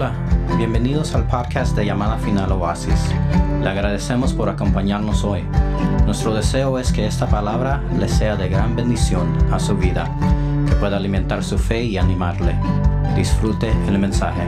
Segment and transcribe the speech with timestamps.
[0.00, 0.14] Hola,
[0.56, 3.10] bienvenidos al podcast de Llamada Final Oasis.
[3.60, 5.42] Le agradecemos por acompañarnos hoy.
[6.06, 10.04] Nuestro deseo es que esta palabra le sea de gran bendición a su vida,
[10.68, 12.56] que pueda alimentar su fe y animarle.
[13.16, 14.46] Disfrute el mensaje.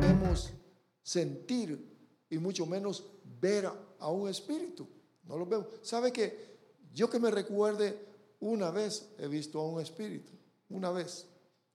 [0.00, 0.54] podemos
[1.02, 3.04] sentir y mucho menos
[3.42, 3.70] ver
[4.00, 4.88] a un espíritu.
[5.24, 5.66] No lo vemos.
[5.82, 6.56] ¿Sabe que
[6.94, 8.06] yo que me recuerde,
[8.40, 10.32] una vez he visto a un espíritu?
[10.70, 11.28] Una vez.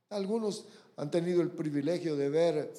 [0.10, 0.66] Algunos
[0.96, 2.74] han tenido el privilegio de ver,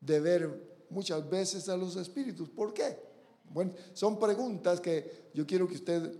[0.00, 2.48] de ver muchas veces a los espíritus.
[2.48, 2.98] ¿Por qué?
[3.50, 6.16] Bueno, son preguntas que yo quiero que usted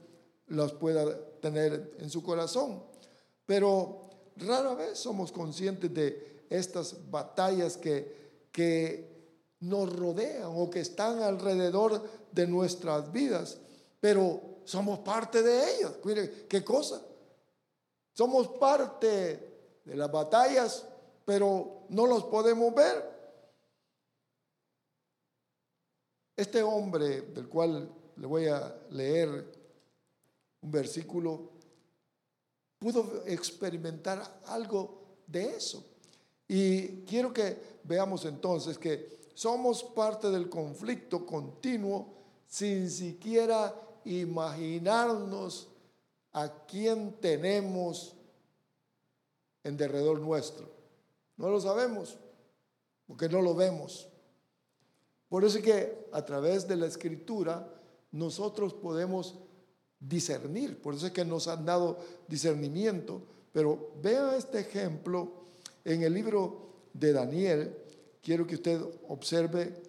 [0.49, 2.83] las pueda tener en su corazón.
[3.45, 9.16] Pero rara vez somos conscientes de estas batallas que, que
[9.61, 12.02] nos rodean o que están alrededor
[12.33, 13.59] de nuestras vidas,
[14.01, 15.93] pero somos parte de ellas.
[16.05, 17.02] Mire, ¿qué cosa?
[18.13, 19.46] Somos parte
[19.87, 20.87] de las batallas,
[21.25, 23.16] pero no los podemos ver.
[26.37, 29.52] Este hombre del cual le voy a leer
[30.60, 31.52] un versículo,
[32.79, 35.85] pudo experimentar algo de eso.
[36.49, 42.15] Y quiero que veamos entonces que somos parte del conflicto continuo
[42.49, 45.69] sin siquiera imaginarnos
[46.32, 48.16] a quién tenemos
[49.67, 50.71] en derredor nuestro.
[51.37, 52.17] No lo sabemos,
[53.07, 54.09] porque no lo vemos.
[55.29, 57.69] Por eso es que a través de la escritura
[58.13, 59.39] nosotros podemos
[59.99, 63.23] discernir, por eso es que nos han dado discernimiento.
[63.53, 65.33] Pero vea este ejemplo
[65.84, 67.77] en el libro de Daniel.
[68.22, 69.83] Quiero que usted observe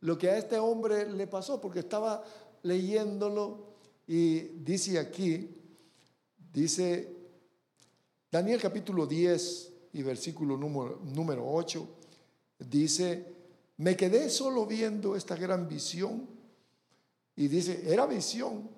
[0.00, 2.22] lo que a este hombre le pasó, porque estaba
[2.62, 3.72] leyéndolo
[4.06, 5.56] y dice aquí,
[6.52, 7.21] dice
[8.32, 11.86] Daniel capítulo 10 y versículo número, número 8,
[12.60, 13.26] dice,
[13.76, 16.26] me quedé solo viendo esta gran visión
[17.36, 18.70] y dice, era visión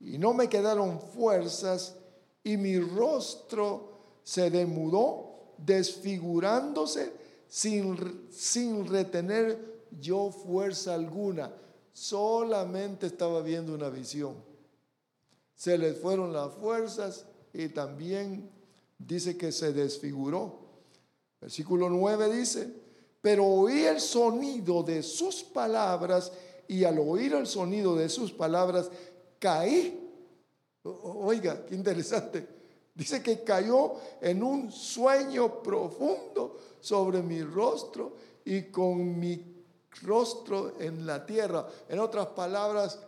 [0.00, 1.94] y no me quedaron fuerzas
[2.42, 3.92] y mi rostro
[4.24, 7.12] se demudó desfigurándose
[7.46, 11.52] sin, sin retener yo fuerza alguna.
[11.92, 14.34] Solamente estaba viendo una visión.
[15.54, 18.55] Se les fueron las fuerzas y también
[18.98, 20.60] dice que se desfiguró.
[21.40, 22.72] Versículo 9 dice,
[23.20, 26.32] pero oí el sonido de sus palabras
[26.68, 28.90] y al oír el sonido de sus palabras
[29.38, 30.02] caí.
[30.82, 32.46] Oiga, qué interesante.
[32.94, 39.64] Dice que cayó en un sueño profundo sobre mi rostro y con mi
[40.02, 41.66] rostro en la tierra.
[41.88, 42.98] En otras palabras,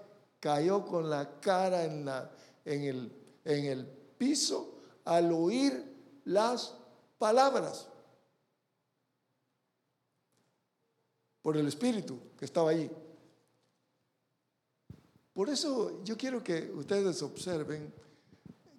[0.41, 2.31] cayó con la cara en, la,
[2.65, 3.13] en, el,
[3.45, 4.78] en el piso
[5.09, 5.73] al oír
[6.27, 6.75] las
[7.19, 7.89] palabras
[11.41, 12.91] por el Espíritu que estaba allí.
[15.33, 17.91] Por eso yo quiero que ustedes observen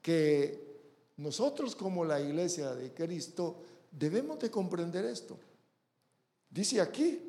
[0.03, 0.67] que
[1.17, 5.35] nosotros como la iglesia de Cristo debemos de comprender esto.
[6.47, 7.27] Dice aquí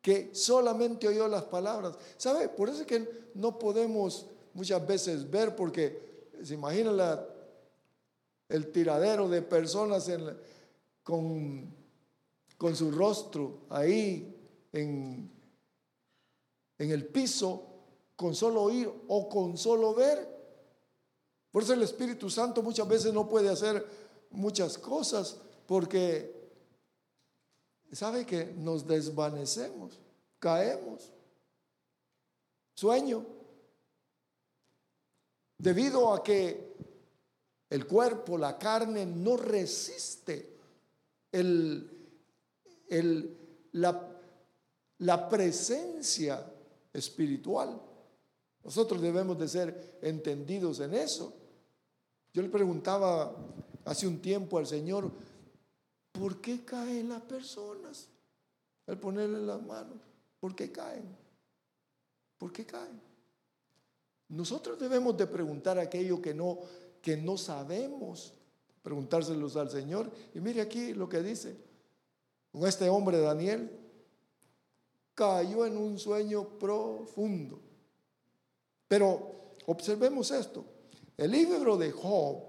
[0.00, 1.98] que solamente oyó las palabras.
[2.16, 2.48] ¿Sabe?
[2.48, 7.33] Por eso es que no podemos muchas veces ver porque se imagina la
[8.48, 10.10] el tiradero de personas
[11.02, 11.74] con,
[12.56, 14.34] con su rostro ahí
[14.72, 15.30] en,
[16.78, 17.62] en el piso,
[18.16, 20.34] con solo oír o con solo ver.
[21.50, 23.86] Por eso el Espíritu Santo muchas veces no puede hacer
[24.30, 26.34] muchas cosas porque
[27.92, 30.00] sabe que nos desvanecemos,
[30.38, 31.12] caemos,
[32.74, 33.24] sueño,
[35.58, 36.74] debido a que
[37.74, 40.54] el cuerpo, la carne, no resiste
[44.98, 46.46] la presencia
[46.92, 47.82] espiritual.
[48.62, 51.34] Nosotros debemos de ser entendidos en eso.
[52.32, 53.34] Yo le preguntaba
[53.84, 55.10] hace un tiempo al Señor,
[56.12, 58.06] ¿por qué caen las personas?
[58.86, 59.98] Al ponerle las manos,
[60.38, 61.08] ¿por qué caen?
[62.38, 63.00] ¿Por qué caen?
[64.28, 66.60] Nosotros debemos de preguntar aquello que no
[67.04, 68.32] que no sabemos
[68.82, 70.10] preguntárselos al Señor.
[70.34, 71.54] Y mire aquí lo que dice.
[72.50, 73.70] Con este hombre Daniel
[75.14, 77.60] cayó en un sueño profundo.
[78.88, 80.64] Pero observemos esto.
[81.18, 82.42] El libro de Job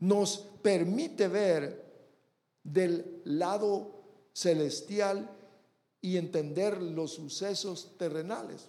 [0.00, 1.92] nos permite ver
[2.64, 4.02] del lado
[4.32, 5.30] celestial
[6.00, 8.68] y entender los sucesos terrenales.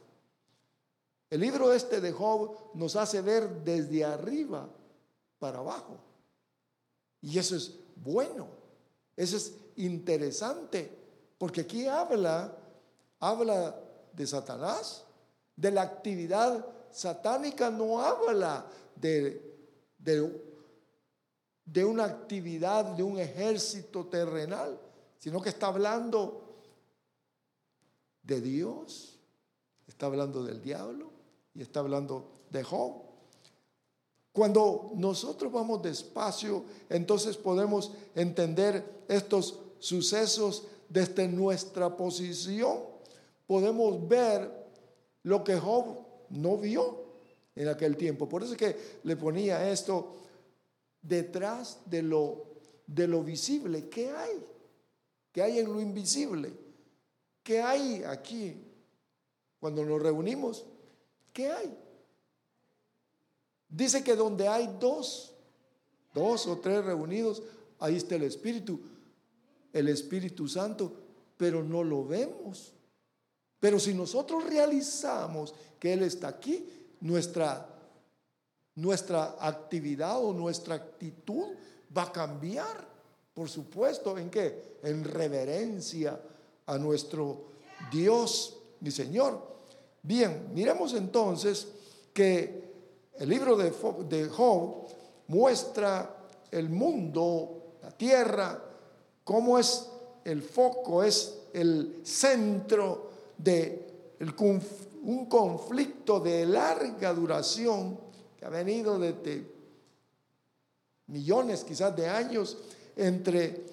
[1.31, 4.69] El libro este de Job nos hace ver desde arriba
[5.41, 5.97] para abajo.
[7.19, 8.47] Y eso es bueno.
[9.17, 10.95] Eso es interesante,
[11.39, 12.55] porque aquí habla,
[13.19, 13.75] habla
[14.13, 15.03] de Satanás,
[15.55, 19.57] de la actividad satánica, no habla de,
[19.97, 20.43] de,
[21.65, 24.79] de una actividad, de un ejército terrenal,
[25.17, 26.59] sino que está hablando
[28.21, 29.19] de Dios,
[29.87, 31.11] está hablando del diablo
[31.55, 33.10] y está hablando de Job.
[34.33, 42.79] Cuando nosotros vamos despacio, entonces podemos entender estos sucesos desde nuestra posición.
[43.45, 44.49] Podemos ver
[45.23, 45.97] lo que Job
[46.29, 47.01] no vio
[47.55, 48.29] en aquel tiempo.
[48.29, 50.15] Por eso es que le ponía esto
[51.01, 52.45] detrás de lo,
[52.87, 53.89] de lo visible.
[53.89, 54.45] ¿Qué hay?
[55.31, 56.53] ¿Qué hay en lo invisible?
[57.43, 58.55] ¿Qué hay aquí?
[59.59, 60.65] Cuando nos reunimos,
[61.33, 61.77] ¿qué hay?
[63.71, 65.31] Dice que donde hay dos,
[66.13, 67.41] dos o tres reunidos,
[67.79, 68.81] ahí está el Espíritu,
[69.71, 70.93] el Espíritu Santo,
[71.37, 72.73] pero no lo vemos.
[73.61, 76.67] Pero si nosotros realizamos que Él está aquí,
[76.99, 77.65] nuestra,
[78.75, 81.47] nuestra actividad o nuestra actitud
[81.95, 82.91] va a cambiar.
[83.33, 84.77] Por supuesto, ¿en qué?
[84.83, 86.19] En reverencia
[86.65, 87.51] a nuestro
[87.89, 89.49] Dios y Señor.
[90.03, 91.67] Bien, miremos entonces
[92.13, 92.70] que
[93.21, 94.87] el libro de, Job
[95.27, 98.59] muestra el mundo, la tierra,
[99.23, 99.87] cómo es
[100.25, 104.15] el foco, es el centro de
[105.03, 107.95] un conflicto de larga duración
[108.39, 109.45] que ha venido desde
[111.05, 112.57] millones quizás de años
[112.95, 113.67] entre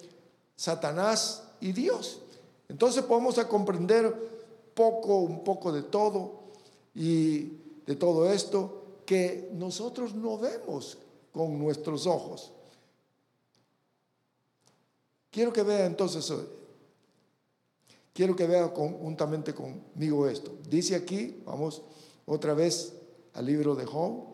[0.56, 2.20] Satanás y Dios.
[2.68, 4.14] Entonces podemos comprender
[4.74, 6.32] poco, un poco de todo
[6.94, 7.50] y
[7.86, 10.98] de todo esto que nosotros no vemos
[11.32, 12.52] con nuestros ojos.
[15.30, 16.30] Quiero que vea entonces,
[18.12, 20.58] quiero que vea conjuntamente conmigo esto.
[20.68, 21.80] Dice aquí, vamos
[22.26, 22.92] otra vez
[23.32, 24.24] al libro de Job.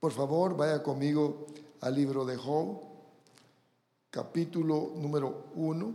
[0.00, 1.46] Por favor, vaya conmigo
[1.82, 2.80] al libro de Job,
[4.10, 5.94] capítulo número 1.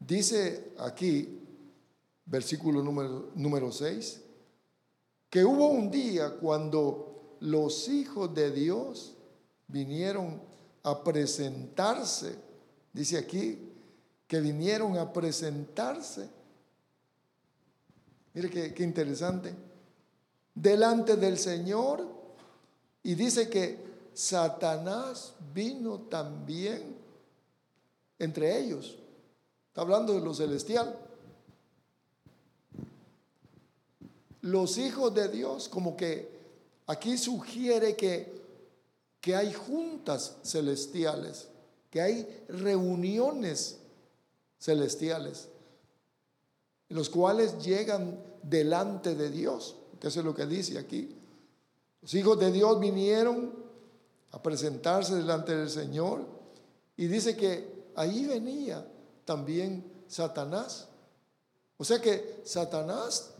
[0.00, 1.40] Dice aquí,
[2.24, 4.22] versículo número, número 6,
[5.36, 9.12] que hubo un día cuando los hijos de Dios
[9.68, 10.40] vinieron
[10.82, 12.38] a presentarse,
[12.90, 13.58] dice aquí,
[14.26, 16.26] que vinieron a presentarse.
[18.32, 19.54] Mire qué, interesante.
[20.54, 22.08] Delante del Señor.
[23.02, 26.96] Y dice que Satanás vino también
[28.18, 28.96] entre ellos.
[29.68, 30.98] Está hablando de lo celestial.
[34.46, 36.30] Los hijos de Dios, como que
[36.86, 38.32] aquí sugiere que,
[39.20, 41.48] que hay juntas celestiales,
[41.90, 43.78] que hay reuniones
[44.60, 45.48] celestiales,
[46.90, 51.16] los cuales llegan delante de Dios, que eso es lo que dice aquí.
[52.02, 53.52] Los hijos de Dios vinieron
[54.30, 56.24] a presentarse delante del Señor
[56.96, 58.86] y dice que ahí venía
[59.24, 60.86] también Satanás.
[61.78, 63.32] O sea que Satanás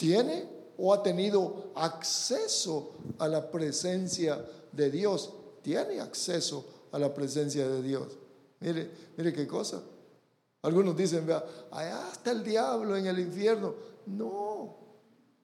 [0.00, 0.48] tiene
[0.78, 4.42] o ha tenido acceso a la presencia
[4.72, 5.30] de Dios.
[5.60, 8.16] Tiene acceso a la presencia de Dios.
[8.60, 9.82] Mire, mire qué cosa.
[10.62, 13.74] Algunos dicen, vea, allá está el diablo en el infierno.
[14.06, 14.74] No,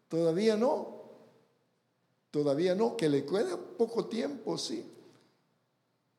[0.09, 1.03] todavía no.
[2.31, 4.91] Todavía no, que le queda poco tiempo, sí.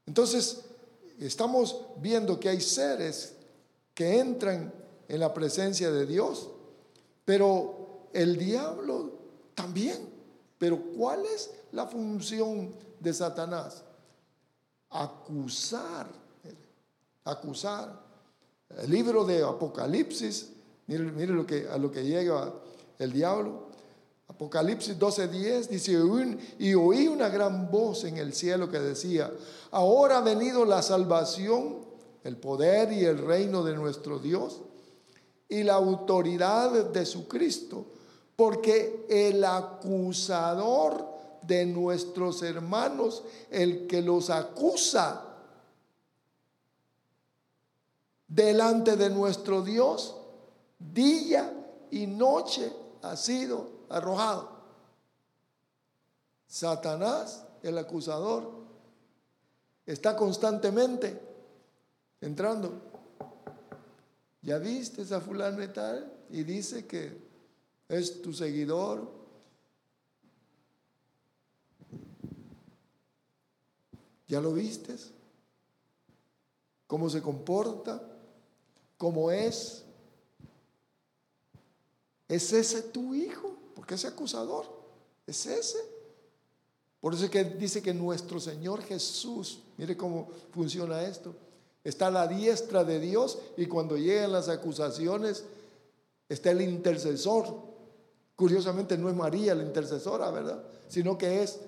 [0.06, 0.64] Entonces,
[1.20, 3.34] estamos viendo que hay seres
[3.96, 4.72] que entran
[5.08, 6.50] en la presencia de Dios,
[7.26, 7.77] pero
[8.14, 9.12] el diablo
[9.56, 10.18] también.
[10.58, 13.84] Pero ¿cuál es la función de Satanás?
[14.90, 16.08] Acusar.
[17.24, 18.08] Acusar.
[18.70, 20.50] El libro de Apocalipsis,
[20.88, 22.54] mire, lo que, a lo que llega
[23.00, 23.68] el diablo.
[24.28, 25.94] Apocalipsis 12:10 dice,
[26.60, 29.32] y oí una gran voz en el cielo que decía,
[29.72, 31.86] ahora ha venido la salvación,
[32.24, 34.62] el poder y el reino de nuestro Dios
[35.48, 37.86] y la autoridad de su Cristo
[38.38, 41.08] porque el acusador
[41.42, 45.24] de nuestros hermanos, el que los acusa
[48.28, 50.16] delante de nuestro Dios,
[50.78, 51.52] día
[51.90, 54.52] y noche ha sido arrojado.
[56.46, 58.52] Satanás, el acusador,
[59.84, 61.20] está constantemente
[62.22, 62.72] entrando.
[64.44, 66.14] ¿Ya viste esa fulana y tal?
[66.30, 67.27] Y dice que
[67.90, 69.16] es tu seguidor.
[74.28, 75.12] ¿Ya lo vistes?
[76.88, 78.02] cómo se comporta,
[78.98, 79.84] cómo es.
[82.28, 83.56] ¿Es ese tu hijo?
[83.76, 84.66] Porque ese acusador
[85.28, 85.78] es ese.
[87.00, 91.36] Por eso es que dice que nuestro Señor Jesús, mire cómo funciona esto,
[91.84, 95.44] está a la diestra de Dios y cuando llegan las acusaciones
[96.28, 97.67] está el intercesor.
[98.38, 100.64] Curiosamente no es María la intercesora, ¿verdad?
[100.88, 101.60] Sino que es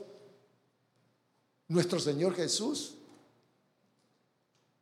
[1.67, 2.95] nuestro Señor Jesús.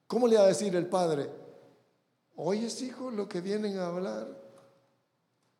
[0.06, 1.29] ¿Cómo le va a decir el Padre?
[2.36, 4.27] Oyes, hijo, lo que vienen a hablar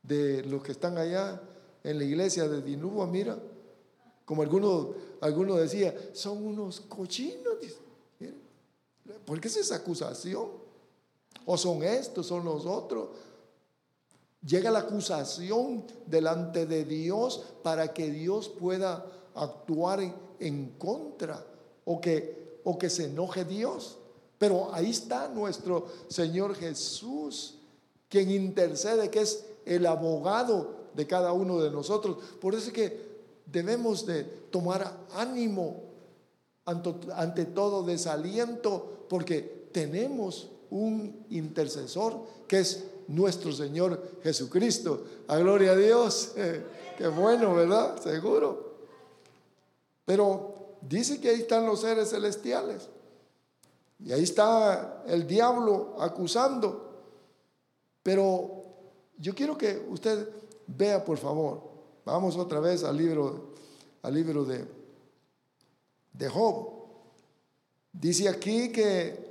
[0.03, 1.41] de los que están allá
[1.84, 3.39] en la iglesia de Dinuba, mira,
[4.25, 7.55] como alguno decía, son unos cochinos.
[9.25, 10.50] ¿Por qué es esa acusación?
[11.46, 13.10] O son estos, son los otros.
[14.46, 20.00] Llega la acusación delante de Dios para que Dios pueda actuar
[20.39, 21.46] en, contra
[21.86, 23.98] o que, o que se enoje Dios.
[24.38, 27.56] Pero ahí está nuestro Señor Jesús,
[28.10, 32.17] quien intercede, que es el abogado de cada uno de nosotros.
[32.39, 33.08] Por eso es que
[33.46, 35.84] debemos de tomar ánimo
[36.65, 45.03] ante, ante todo desaliento, porque tenemos un intercesor que es nuestro Señor Jesucristo.
[45.27, 46.33] A gloria a Dios.
[46.97, 48.01] Qué bueno, ¿verdad?
[48.01, 48.75] Seguro.
[50.05, 52.89] Pero dice que ahí están los seres celestiales.
[54.03, 56.88] Y ahí está el diablo acusando.
[58.03, 58.63] Pero
[59.17, 60.29] yo quiero que usted
[60.65, 61.62] vea, por favor.
[62.05, 63.53] Vamos otra vez al libro,
[64.01, 64.65] al libro de,
[66.13, 66.69] de Job.
[67.91, 69.26] Dice aquí que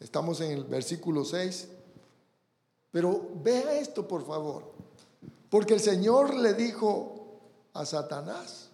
[0.00, 1.68] estamos en el versículo 6.
[2.90, 4.64] Pero vea esto, por favor.
[5.50, 7.40] Porque el Señor le dijo
[7.72, 8.70] a Satanás,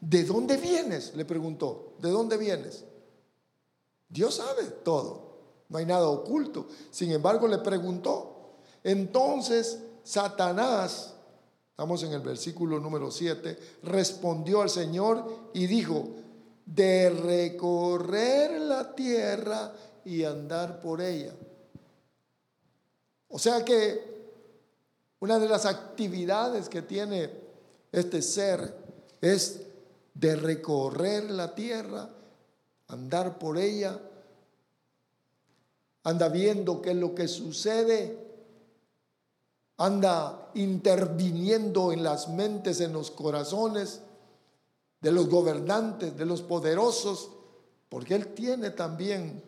[0.00, 1.14] ¿de dónde vienes?
[1.16, 2.84] Le preguntó, ¿de dónde vienes?
[4.08, 6.66] Dios sabe todo, no hay nada oculto.
[6.90, 8.52] Sin embargo, le preguntó.
[8.84, 11.14] Entonces, Satanás,
[11.70, 16.08] estamos en el versículo número 7, respondió al Señor y dijo,
[16.66, 19.72] de recorrer la tierra
[20.04, 21.32] y andar por ella.
[23.28, 24.12] O sea que
[25.20, 27.30] una de las actividades que tiene
[27.90, 28.76] este ser
[29.20, 29.62] es
[30.14, 32.10] de recorrer la tierra
[32.92, 33.98] andar por ella,
[36.04, 38.18] anda viendo qué lo que sucede,
[39.78, 44.02] anda interviniendo en las mentes, en los corazones
[45.00, 47.30] de los gobernantes, de los poderosos,
[47.88, 49.42] porque Él tiene también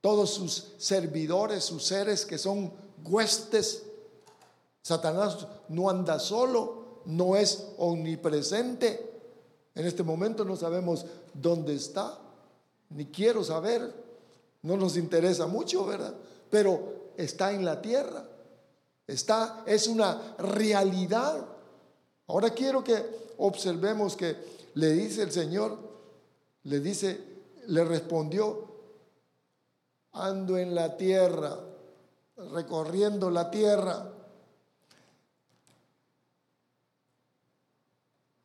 [0.00, 2.72] todos sus servidores, sus seres que son
[3.04, 3.84] huestes.
[4.82, 9.14] Satanás no anda solo, no es omnipresente.
[9.74, 12.18] En este momento no sabemos dónde está,
[12.90, 13.92] ni quiero saber,
[14.62, 16.14] no nos interesa mucho, ¿verdad?
[16.50, 18.26] Pero está en la tierra,
[19.06, 21.46] está, es una realidad.
[22.28, 24.36] Ahora quiero que observemos que
[24.74, 25.78] le dice el Señor,
[26.64, 27.20] le dice,
[27.66, 28.65] le respondió,
[30.16, 31.58] ando en la tierra,
[32.52, 34.12] recorriendo la tierra.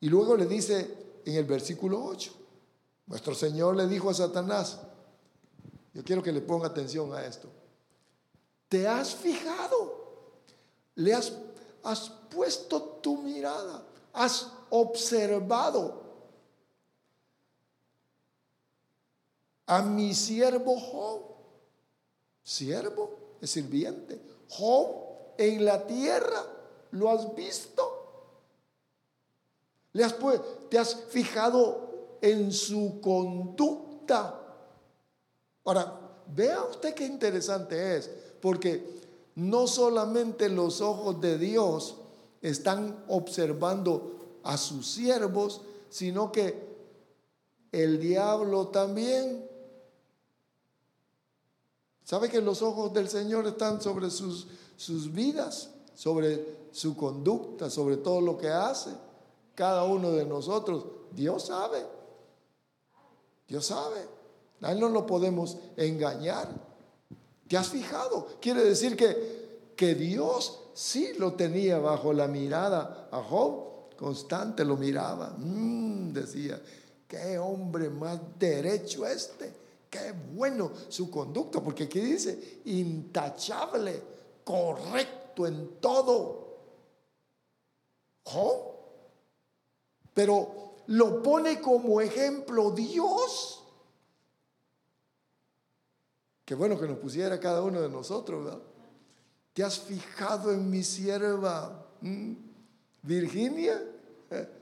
[0.02, 2.34] Y luego le dice en el versículo 8,
[3.08, 4.80] nuestro Señor le dijo a Satanás,
[5.94, 7.50] yo quiero que le ponga atención a esto,
[8.68, 10.00] ¿te has fijado?
[10.96, 11.34] ¿Le has,
[11.84, 13.84] has puesto tu mirada?
[14.14, 16.02] ¿Has observado
[19.68, 21.31] a mi siervo Job?
[22.44, 24.22] Siervo, es sirviente.
[24.50, 26.46] Job en la tierra,
[26.92, 27.98] ¿lo has visto?
[29.94, 30.16] ¿Le has,
[30.70, 34.40] ¿Te has fijado en su conducta.
[35.66, 36.00] Ahora,
[36.34, 39.02] vea usted qué interesante es, porque
[39.36, 41.98] no solamente los ojos de Dios
[42.42, 46.72] están observando a sus siervos, sino que
[47.72, 49.50] el diablo también.
[52.04, 57.98] ¿Sabe que los ojos del Señor están sobre sus, sus vidas, sobre su conducta, sobre
[57.98, 58.92] todo lo que hace?
[59.56, 61.86] Cada uno de nosotros, Dios sabe.
[63.48, 64.08] Dios sabe.
[64.62, 66.50] A Él no lo podemos engañar.
[67.48, 68.28] ¿Te has fijado?
[68.40, 73.96] Quiere decir que, que Dios sí lo tenía bajo la mirada a Job.
[73.98, 75.36] Constante lo miraba.
[75.38, 76.62] Mm, decía,
[77.08, 79.61] qué hombre más derecho este.
[79.92, 81.62] Qué bueno su conducta.
[81.62, 84.02] Porque aquí dice, intachable,
[84.46, 86.48] correcto en todo.
[88.24, 88.72] Job.
[90.14, 93.64] Pero lo pone como ejemplo Dios.
[96.46, 98.62] Qué bueno que nos pusiera cada uno de nosotros, ¿verdad?
[99.54, 102.34] ¿Te has fijado en mi sierva ¿Mm?
[103.04, 103.84] Virginia?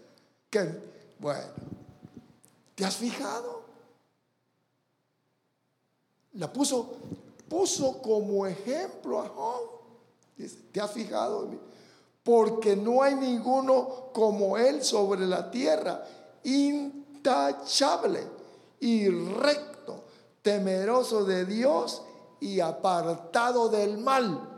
[0.50, 0.68] Que,
[1.20, 1.44] bueno,
[2.74, 3.69] ¿te has fijado?
[6.34, 6.94] La puso,
[7.48, 9.80] puso como ejemplo a Job.
[10.72, 11.50] ¿te has fijado?
[12.24, 16.06] Porque no hay ninguno como él sobre la tierra,
[16.44, 18.24] intachable
[18.80, 20.04] y recto,
[20.42, 22.02] temeroso de Dios
[22.40, 24.50] y apartado del mal.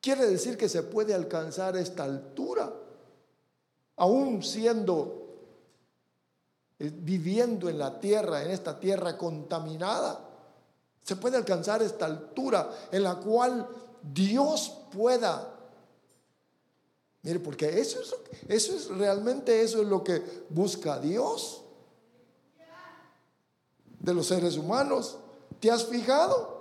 [0.00, 2.72] Quiere decir que se puede alcanzar esta altura,
[3.96, 5.17] aún siendo,
[6.78, 10.20] viviendo en la tierra, en esta tierra contaminada.
[11.02, 13.66] Se puede alcanzar esta altura en la cual
[14.02, 15.54] Dios pueda.
[17.22, 18.14] Mire, porque eso es,
[18.48, 21.62] eso es realmente eso es lo que busca Dios
[23.98, 25.18] de los seres humanos.
[25.58, 26.58] ¿Te has fijado?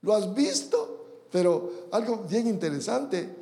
[0.00, 1.26] ¿Lo has visto?
[1.30, 3.36] Pero algo bien interesante,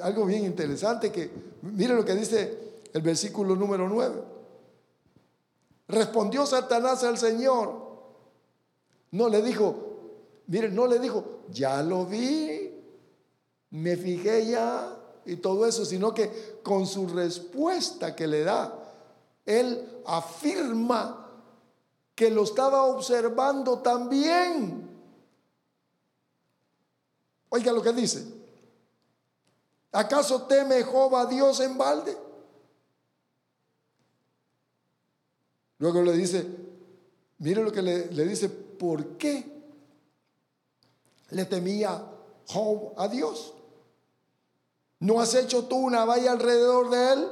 [0.00, 1.30] algo bien interesante que,
[1.62, 4.33] mire lo que dice el versículo número 9.
[5.94, 7.84] Respondió Satanás al Señor.
[9.12, 9.76] No le dijo,
[10.48, 12.74] mire, no le dijo, ya lo vi,
[13.70, 18.76] me fijé ya y todo eso, sino que con su respuesta que le da,
[19.46, 21.30] él afirma
[22.14, 24.90] que lo estaba observando también.
[27.50, 28.26] Oiga lo que dice.
[29.92, 32.23] ¿Acaso teme Job a Dios en balde?
[35.78, 36.46] Luego le dice,
[37.38, 39.44] mire lo que le, dice, ¿por qué
[41.30, 42.04] le temía
[42.46, 43.54] Job a Dios?
[45.00, 47.28] ¿No has hecho tú una valla alrededor de él,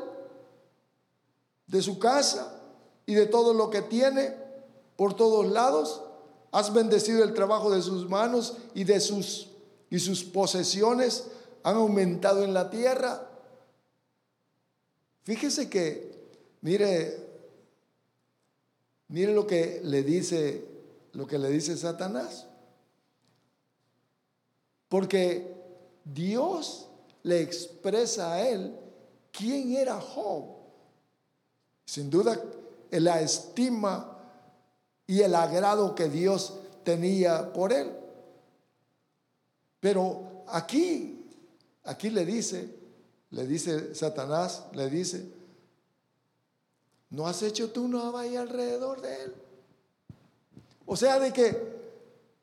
[1.66, 2.60] de su casa
[3.06, 4.34] y de todo lo que tiene
[4.96, 6.02] por todos lados?
[6.50, 9.52] ¿Has bendecido el trabajo de sus manos y de sus
[9.92, 11.26] y sus posesiones
[11.62, 13.28] han aumentado en la tierra.
[15.24, 16.30] Fíjese que,
[16.62, 17.31] mire,
[19.12, 20.64] mire lo que le dice,
[21.12, 22.46] lo que le dice Satanás.
[24.88, 25.54] Porque
[26.02, 26.88] Dios
[27.22, 28.74] le expresa a él
[29.30, 30.44] quién era Job.
[31.84, 32.42] Sin duda,
[32.90, 34.18] la estima
[35.06, 37.92] y el agrado que Dios tenía por él.
[39.78, 41.26] Pero aquí,
[41.84, 42.74] aquí le dice,
[43.30, 45.41] le dice Satanás, le dice,
[47.12, 49.34] ¿no has hecho tú una valla alrededor de él?
[50.86, 51.72] O sea, de que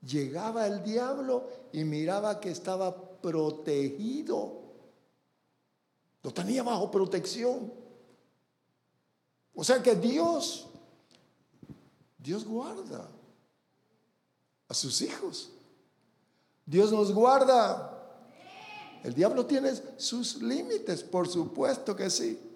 [0.02, 4.62] llegaba el diablo y miraba que estaba protegido.
[6.22, 7.74] Lo tenía bajo protección.
[9.56, 10.68] O sea que Dios,
[12.18, 13.10] Dios guarda
[14.68, 15.50] a sus hijos.
[16.66, 17.96] Dios nos guarda.
[19.04, 22.49] El diablo tiene sus límites, por supuesto que sí.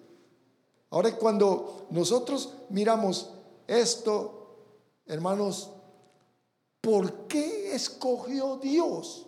[0.94, 3.28] Ahora cuando nosotros miramos
[3.66, 4.54] esto,
[5.06, 5.72] hermanos,
[6.80, 9.26] ¿por qué escogió Dios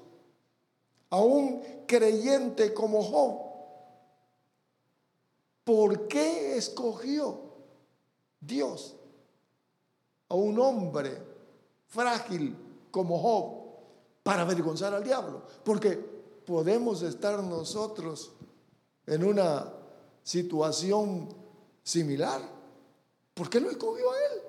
[1.11, 3.41] a un creyente como Job?
[5.65, 7.41] ¿Por qué escogió
[8.41, 8.95] Dios
[10.29, 11.21] a un hombre
[11.89, 12.57] frágil
[12.93, 13.67] como Job?
[14.23, 15.43] para avergonzar al diablo.
[15.63, 15.93] Porque
[16.45, 18.33] podemos estar nosotros
[19.07, 19.73] en una
[20.25, 21.46] situación
[21.87, 22.43] similar.
[23.33, 24.43] ¿Por qué no escogió a él?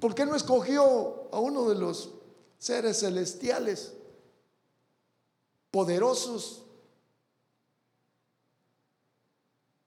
[0.00, 2.14] ¿Por qué no escogió a uno de los
[2.58, 3.92] seres celestiales
[5.70, 6.64] poderosos?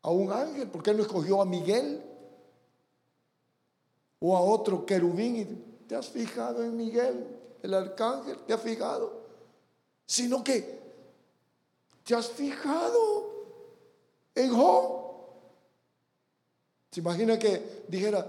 [0.03, 0.69] A un ángel.
[0.69, 2.11] ¿Por qué no escogió a Miguel?
[4.21, 7.27] o a otro querubín te has fijado en Miguel,
[7.63, 9.25] el arcángel, te has fijado,
[10.05, 10.79] sino que
[12.11, 13.45] te has fijado
[14.35, 15.01] en Job.
[16.91, 18.27] ¿Se imagina que dijera,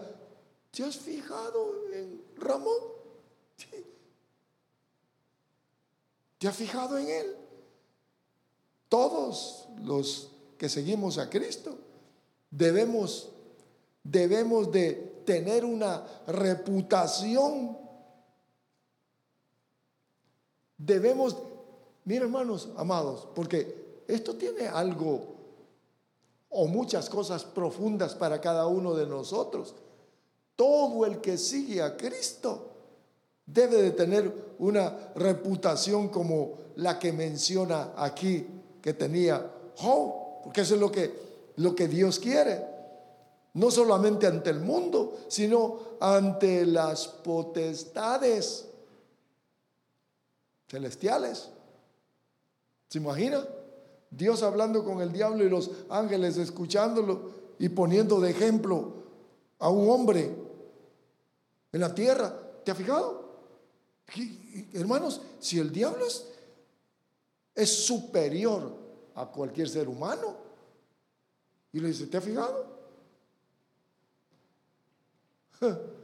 [0.70, 2.78] te has fijado en Ramón?
[6.38, 7.36] ¿Te has fijado en él?
[8.88, 11.76] Todos los que seguimos a Cristo
[12.52, 13.30] debemos
[14.04, 14.92] debemos de
[15.26, 17.76] tener una reputación.
[20.78, 21.36] Debemos,
[22.04, 25.32] miren hermanos amados, porque esto tiene algo
[26.50, 29.74] o muchas cosas profundas para cada uno de nosotros.
[30.54, 32.68] Todo el que sigue a Cristo
[33.46, 38.46] debe de tener una reputación como la que menciona aquí
[38.80, 41.12] que tenía Job, porque eso es lo que,
[41.56, 42.70] lo que Dios quiere.
[43.54, 48.66] no solamente ante el mundo, sino ante las potestades
[50.68, 51.51] celestiales.
[52.92, 53.42] ¿Se imagina?
[54.10, 58.92] Dios hablando con el diablo y los ángeles escuchándolo y poniendo de ejemplo
[59.58, 60.30] a un hombre
[61.72, 62.38] en la tierra.
[62.62, 63.32] ¿Te has fijado?
[64.74, 66.28] Hermanos, si el diablo es,
[67.54, 68.74] es superior
[69.14, 70.36] a cualquier ser humano,
[71.72, 72.66] y le dice, ¿te has fijado?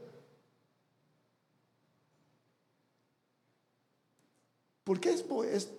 [4.88, 5.22] ¿Por qué es,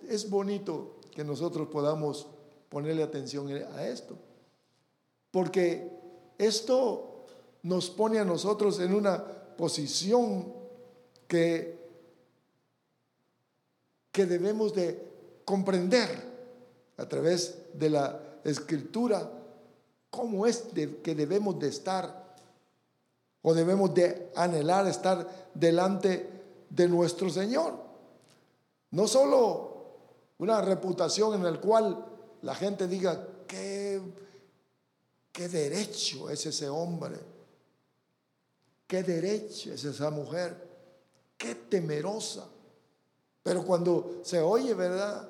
[0.08, 2.26] es, bonito que nosotros podamos
[2.68, 4.16] ponerle atención a esto?
[5.30, 5.90] Porque
[6.38, 7.26] esto
[7.62, 9.24] nos pone a nosotros en una
[9.56, 10.52] posición
[11.28, 11.78] que,
[14.10, 15.10] que debemos de
[15.44, 16.08] comprender
[16.96, 19.30] a través de la escritura
[20.10, 20.64] cómo es
[21.02, 22.36] que debemos de estar
[23.42, 26.28] o debemos de anhelar estar delante
[26.68, 27.74] de nuestro Señor.
[28.90, 29.69] No solo
[30.40, 32.02] una reputación en la cual
[32.42, 34.00] la gente diga, qué,
[35.30, 37.18] qué derecho es ese hombre,
[38.86, 40.56] qué derecho es esa mujer,
[41.36, 42.48] qué temerosa.
[43.42, 45.28] Pero cuando se oye, ¿verdad?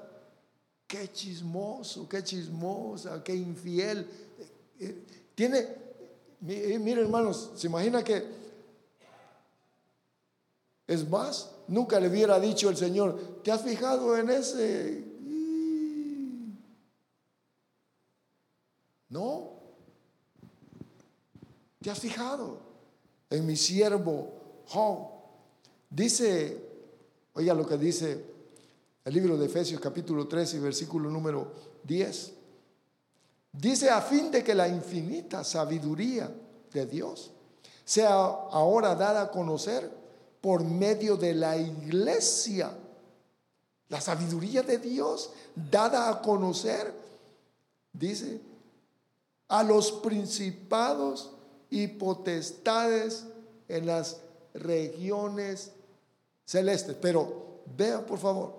[0.87, 4.09] Qué chismoso, qué chismosa, qué infiel.
[4.79, 5.59] Eh, tiene,
[6.47, 8.40] eh, mire hermanos, se imagina que
[10.91, 15.05] es más, nunca le hubiera dicho el Señor, ¿te has fijado en ese?
[19.09, 19.53] No,
[21.81, 22.59] ¿te has fijado
[23.31, 24.33] en mi siervo
[24.67, 25.11] Job?
[25.89, 26.61] Dice,
[27.35, 28.25] oiga lo que dice
[29.05, 31.53] el libro de Efesios capítulo 13 y versículo número
[31.85, 32.33] 10.
[33.53, 36.35] Dice a fin de que la infinita sabiduría
[36.73, 37.31] de Dios
[37.85, 40.00] sea ahora dada a conocer
[40.41, 42.77] por medio de la iglesia.
[43.89, 46.93] La sabiduría de Dios dada a conocer,
[47.93, 48.41] dice,
[49.49, 51.31] a los principados
[51.71, 53.25] y potestades
[53.69, 54.19] en las
[54.55, 55.73] regiones
[56.45, 56.97] celestes.
[57.01, 58.55] Pero vean por favor,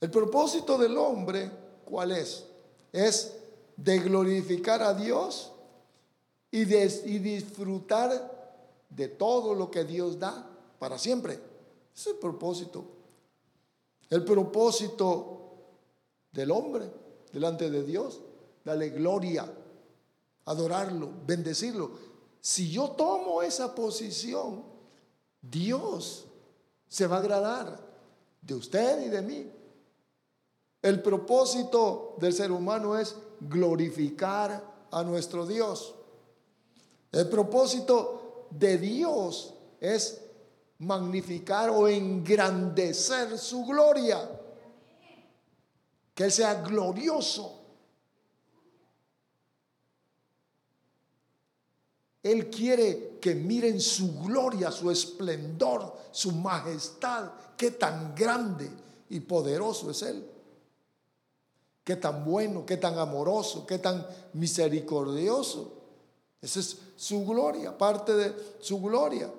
[0.00, 1.50] el propósito del hombre,
[1.84, 2.44] ¿cuál es?
[2.96, 3.34] es
[3.76, 5.52] de glorificar a Dios
[6.50, 8.35] y, de, disfrutar
[8.88, 11.38] de todo lo que Dios da para siempre.
[11.94, 12.84] Es el propósito.
[14.08, 15.36] El propósito
[16.32, 16.90] del hombre
[17.32, 18.20] delante de Dios,
[18.64, 19.50] darle gloria,
[20.44, 21.90] adorarlo, bendecirlo.
[22.40, 24.64] Si yo tomo esa posición,
[25.42, 26.26] Dios
[26.88, 27.80] se va a agradar
[28.40, 29.50] de usted y de mí.
[30.80, 35.94] El propósito del ser humano es glorificar a nuestro Dios.
[37.12, 38.15] El propósito
[38.50, 40.20] de Dios es
[40.78, 44.28] magnificar o engrandecer su gloria.
[46.14, 47.60] Que Él sea glorioso.
[52.22, 57.30] Él quiere que miren su gloria, su esplendor, su majestad.
[57.56, 58.68] Qué tan grande
[59.10, 60.36] y poderoso es Él
[61.86, 65.75] qué tan bueno, qué tan amoroso, qué tan misericordioso.
[66.40, 69.30] Esa es su gloria, parte de su gloria.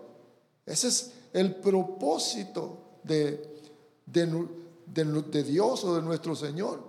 [0.65, 3.61] Ese es el propósito de,
[4.05, 6.81] de, Dios o de nuestro Señor.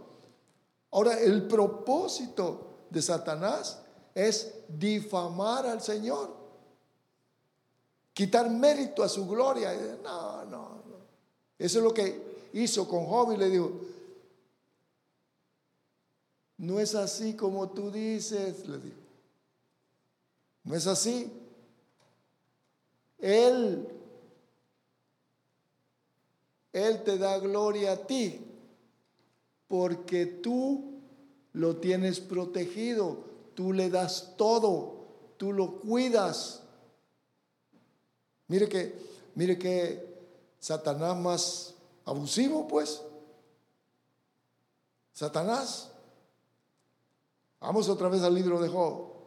[0.91, 3.81] Ahora, el propósito de Satanás
[4.15, 6.35] es difamar al Señor,
[8.13, 9.73] quitar mérito a su gloria.
[10.03, 10.97] No, no, no.
[11.59, 13.71] Eso es lo que hizo con Job y le dijo,
[16.57, 19.08] no es así como tú dices, le digo.
[20.69, 21.33] No es así.
[23.19, 23.89] Él,
[26.75, 28.45] Él te da gloria a ti
[29.67, 31.01] porque tú
[31.55, 35.07] lo tienes protegido, tú le das todo,
[35.39, 36.63] tú lo cuidas.
[38.49, 38.95] Mire que,
[39.35, 40.07] mire que
[40.61, 43.03] Satanás más abusivo, pues.
[45.15, 45.91] Satanás
[47.61, 49.18] Vamos otra vez al libro de Job.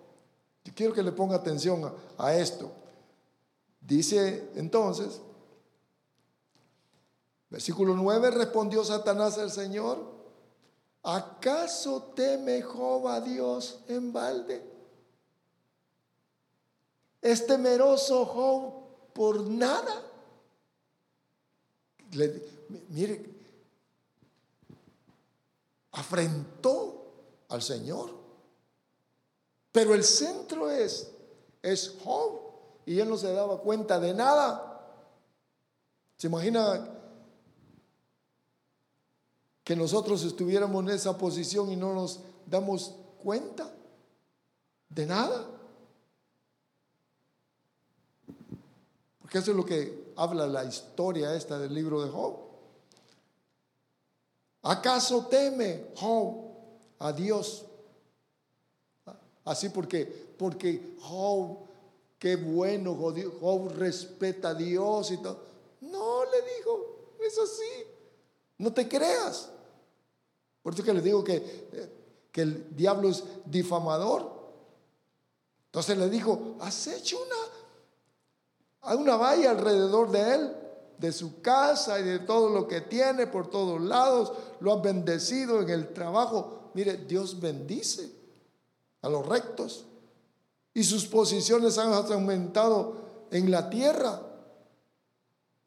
[0.63, 2.71] Yo quiero que le ponga atención a, esto.
[3.79, 5.19] Dice entonces,
[7.49, 9.99] versículo 9, respondió Satanás al Señor,
[11.01, 14.63] ¿acaso teme Job a Dios en balde?
[17.21, 20.07] ¿Es temeroso Job por nada?
[22.89, 23.25] mire,
[25.93, 27.05] afrentó
[27.49, 28.20] al Señor.
[29.71, 31.11] Pero el centro es,
[31.61, 32.41] es Job.
[32.85, 34.67] Y él no se daba cuenta de nada.
[36.17, 36.87] ¿Se imagina
[39.63, 43.71] que nosotros estuviéramos en esa posición y no nos damos cuenta
[44.89, 45.47] de nada?
[49.21, 52.35] Porque eso es lo que habla la historia esta del libro de Job.
[54.63, 56.51] ¿Acaso teme Job
[56.99, 57.65] a Dios?
[59.45, 60.05] Así porque,
[60.37, 61.57] porque Job,
[62.19, 65.39] qué bueno, Job respeta a Dios y todo.
[65.81, 67.87] No, le dijo, es así.
[68.59, 69.49] No te creas.
[70.61, 71.89] Por eso que le digo que,
[72.31, 74.41] que el diablo es difamador.
[75.65, 77.17] Entonces le dijo, has hecho
[78.81, 80.55] una, una valla alrededor de él,
[80.99, 84.33] de su casa y de todo lo que tiene por todos lados.
[84.59, 86.69] Lo has bendecido en el trabajo.
[86.75, 88.20] Mire, Dios bendice
[89.01, 89.85] a los rectos.
[90.73, 94.21] Y sus posiciones han aumentado en la tierra.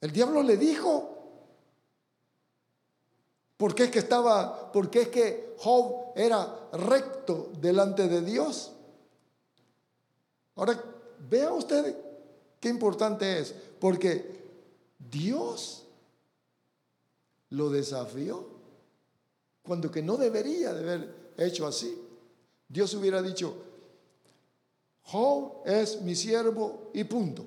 [0.00, 1.10] El diablo le dijo,
[3.56, 8.72] ¿por qué es que estaba, por qué es que Job era recto delante de Dios?
[10.56, 10.82] Ahora,
[11.28, 11.96] vea usted
[12.60, 14.42] qué importante es, porque
[14.98, 15.84] Dios
[17.50, 18.46] lo desafió
[19.62, 21.98] cuando que no debería de haber hecho así.
[22.68, 23.54] Dios hubiera dicho,
[25.02, 27.44] Job es mi siervo y punto.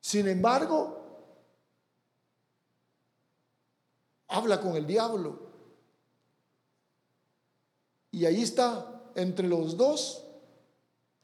[0.00, 0.96] Sin embargo,
[4.28, 5.50] habla con el diablo.
[8.12, 10.24] Y ahí está, entre los dos,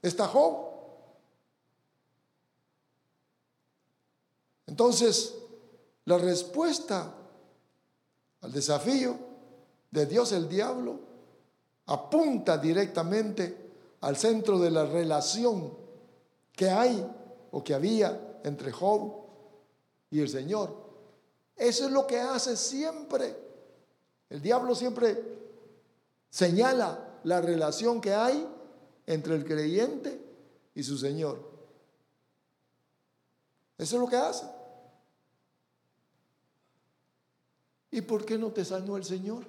[0.03, 0.67] está Job.
[4.67, 5.35] Entonces,
[6.05, 7.15] la respuesta
[8.43, 9.19] al desafío
[9.91, 11.06] de Dios el diablo
[11.87, 13.67] apunta directamente
[14.01, 15.77] al centro de la relación
[16.53, 17.07] que hay
[17.51, 19.27] o que había entre Job
[20.11, 20.87] y el Señor.
[21.57, 23.37] Eso es lo que hace siempre.
[24.29, 25.23] El diablo siempre
[26.29, 28.47] señala la relación que hay
[29.07, 30.21] entre el creyente
[30.75, 31.57] y su Señor.
[33.79, 34.47] Eso es lo que hace.
[37.91, 39.47] ¿Y por qué no te sanó el Señor?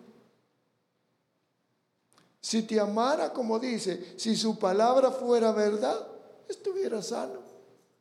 [2.48, 6.08] Si te amara, como dice, si su palabra fuera verdad,
[6.48, 7.42] estuviera sano.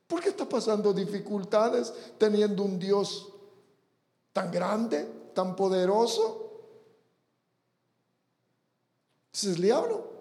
[0.06, 3.32] ¿Por qué está pasando dificultades teniendo un Dios
[4.32, 6.60] tan grande, tan poderoso?
[9.32, 10.12] Ese es el diablo.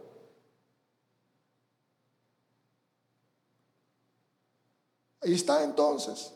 [5.21, 6.33] Ahí está entonces.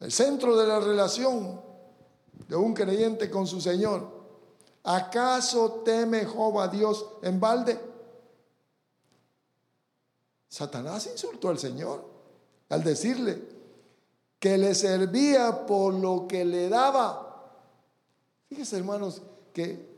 [0.00, 1.62] El centro de la relación
[2.46, 4.15] de un creyente con su Señor.
[4.86, 7.78] ¿Acaso teme Job a Dios en balde?
[10.48, 12.04] Satanás insultó al Señor
[12.68, 13.42] al decirle
[14.38, 17.26] que le servía por lo que le daba.
[18.48, 19.22] Fíjese, hermanos,
[19.52, 19.96] que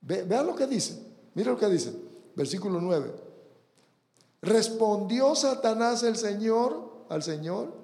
[0.00, 1.00] vean lo que dice.
[1.34, 1.94] Mira lo que dice,
[2.34, 3.14] versículo 9.
[4.40, 7.74] Respondió Satanás el Señor al Señor,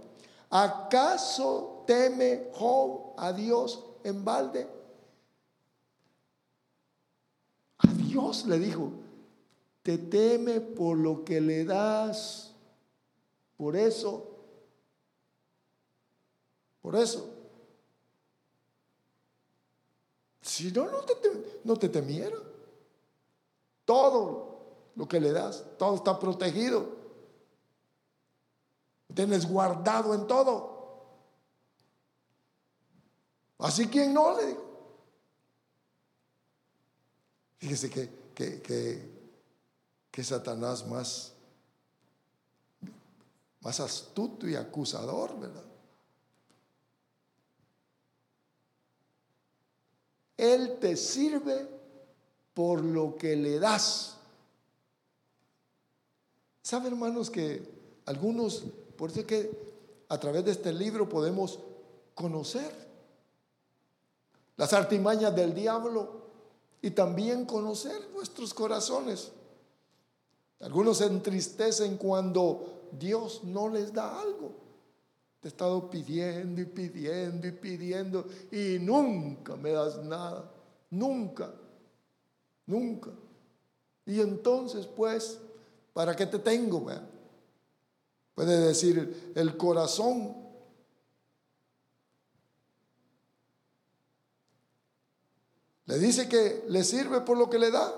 [0.48, 4.66] ¿acaso teme Job a Dios en balde?
[7.78, 8.92] A Dios le dijo,
[9.82, 12.50] te teme por lo que le das.
[13.58, 14.26] Por eso,
[16.80, 17.28] por eso.
[20.40, 21.14] Si no, no te,
[21.62, 22.38] no te temiera.
[23.84, 24.60] Todo
[24.94, 26.96] lo que le das, todo está protegido.
[29.14, 30.74] Tienes guardado en todo.
[33.58, 34.75] Así quien no le digo.
[37.66, 39.16] Fíjese que, que, que
[40.16, 41.34] que Satanás más,
[43.60, 45.64] más astuto y acusador, ¿verdad?
[50.38, 51.68] Él te sirve
[52.54, 54.16] por lo que le das.
[56.62, 57.68] ¿Sabe, hermanos, que
[58.06, 58.64] algunos,
[58.96, 59.50] por eso que
[60.08, 61.58] a través de este libro podemos
[62.14, 62.72] conocer
[64.56, 66.25] las artimañas del diablo
[66.82, 69.32] y también conocer nuestros corazones?
[70.60, 74.52] Algunos entristecen cuando Dios no les da algo.
[75.40, 80.50] Te he estado pidiendo y pidiendo y pidiendo y nunca me das nada.
[80.90, 81.52] Nunca.
[82.66, 83.10] Nunca.
[84.06, 85.38] Y entonces, pues,
[85.92, 86.86] ¿para qué te tengo?
[88.34, 90.45] Puede decir el corazón.
[95.86, 97.94] Le dice que le sirve por lo que le da.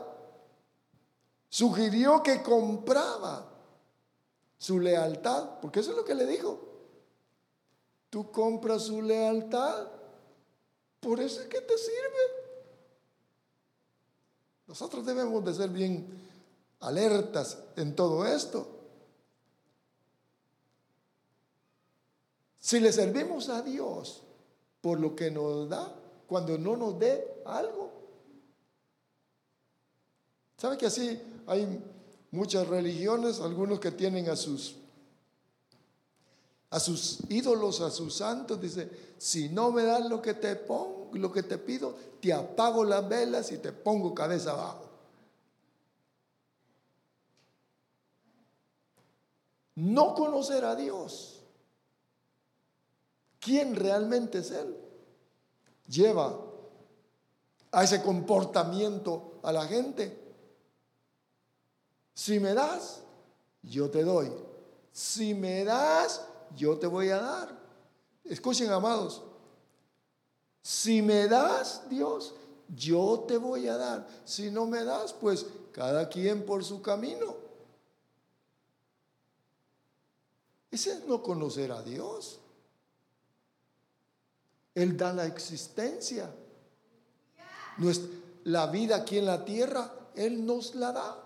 [1.49, 3.51] Sugirió que compraba
[4.59, 6.61] su lealtad, porque eso es lo que le dijo.
[8.11, 9.89] Tú compras su lealtad,
[11.01, 12.39] por eso es que te sirve.
[14.67, 16.07] Nosotros debemos de ser bien
[16.81, 18.67] alertas en todo esto.
[22.59, 24.23] Si le servimos a Dios
[24.83, 25.95] por lo que nos da,
[26.29, 27.91] cuando no nos dé algo.
[30.59, 31.83] ¿Sabe que así hay
[32.31, 34.77] muchas religiones, algunos que tienen a sus
[36.71, 41.09] a sus ídolos, a sus santos, dice, si no me das lo que te pongo,
[41.15, 44.85] lo que te pido, te apago las velas y te pongo cabeza abajo.
[49.77, 51.41] No conocer a Dios.
[53.41, 54.77] ¿Quién realmente es Él?
[55.89, 56.39] Lleva
[57.73, 60.29] a ese comportamiento a la gente.
[62.15, 63.01] Si me das,
[63.63, 64.31] yo te doy.
[64.93, 66.25] Si me das,
[66.57, 67.59] yo te voy a dar.
[68.25, 69.23] Escuchen, amados.
[70.63, 72.35] Si me das, Dios,
[72.77, 74.07] yo te voy a dar.
[74.25, 77.37] Si no me das, pues cada quien por su camino.
[80.71, 82.41] Ese es no conocer a Dios.
[84.79, 86.33] Él da la existencia.
[88.45, 91.25] la vida aquí en la tierra, Él nos la da.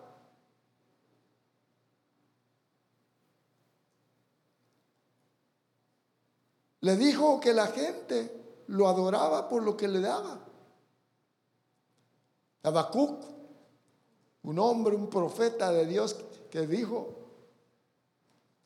[6.81, 10.41] Le dijo que la gente lo adoraba por lo que le daba.
[12.63, 13.23] Habacuc,
[14.45, 16.17] un hombre, un profeta de Dios
[16.51, 17.19] que dijo,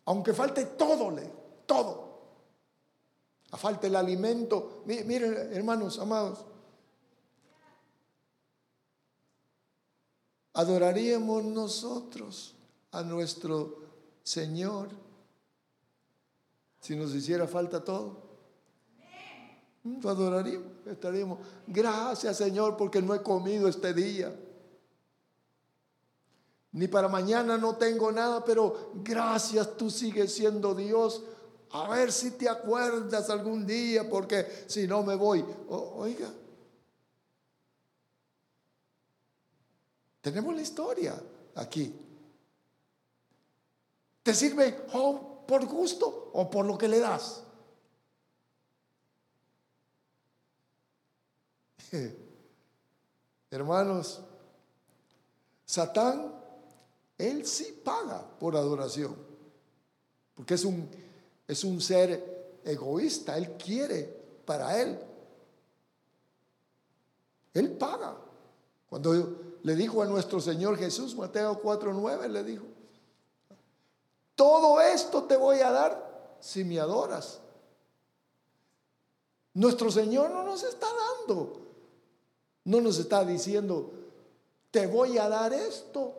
[0.04, 1.28] aunque falte todo, le,
[1.66, 2.05] todo,
[3.56, 6.44] a falta el alimento, miren hermanos amados,
[10.52, 12.54] adoraríamos nosotros
[12.90, 13.78] a nuestro
[14.22, 14.90] Señor
[16.80, 18.26] si nos hiciera falta todo.
[20.04, 21.38] Adoraríamos, estaríamos.
[21.66, 24.38] Gracias Señor porque no he comido este día.
[26.72, 31.22] Ni para mañana no tengo nada, pero gracias tú sigues siendo Dios.
[31.76, 35.44] A ver si te acuerdas algún día, porque si no me voy.
[35.68, 36.32] oiga,
[40.22, 41.22] tenemos la historia
[41.54, 41.94] aquí.
[44.22, 47.42] ¿Te sirve oh, por gusto o por lo que le das.
[53.50, 54.22] Hermanos,
[55.66, 56.34] Satán,
[57.18, 59.14] él sí paga por adoración,
[60.34, 60.88] porque es un,
[61.46, 64.02] es un ser egoísta, él quiere
[64.44, 64.98] para él.
[67.54, 68.16] Él paga.
[68.88, 72.64] Cuando le dijo a nuestro Señor Jesús, Mateo 4:9, le dijo,
[74.34, 77.40] todo esto te voy a dar si me adoras.
[79.54, 81.62] Nuestro Señor no nos está dando,
[82.64, 83.90] no nos está diciendo,
[84.70, 86.14] te voy a dar esto